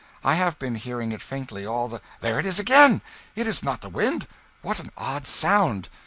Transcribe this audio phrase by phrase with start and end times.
[0.23, 3.03] I have been hearing it faintly all the there it is again!
[3.35, 4.25] It is not the wind!
[4.63, 5.89] What an odd sound!